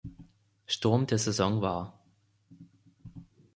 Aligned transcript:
Sturm 0.65 1.05
der 1.05 1.19
Saison 1.19 1.61
war. 1.61 2.01